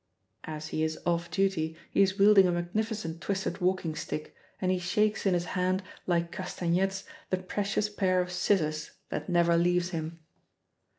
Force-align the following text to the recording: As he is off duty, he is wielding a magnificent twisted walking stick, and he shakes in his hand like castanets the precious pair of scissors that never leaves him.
As 0.45 0.69
he 0.69 0.81
is 0.81 0.97
off 1.05 1.29
duty, 1.29 1.77
he 1.91 2.01
is 2.01 2.17
wielding 2.17 2.47
a 2.47 2.51
magnificent 2.51 3.21
twisted 3.21 3.61
walking 3.61 3.93
stick, 3.93 4.33
and 4.59 4.71
he 4.71 4.79
shakes 4.79 5.27
in 5.27 5.35
his 5.35 5.45
hand 5.53 5.83
like 6.07 6.31
castanets 6.31 7.03
the 7.29 7.37
precious 7.37 7.87
pair 7.87 8.19
of 8.19 8.31
scissors 8.31 8.89
that 9.09 9.29
never 9.29 9.55
leaves 9.55 9.91
him. 9.91 10.17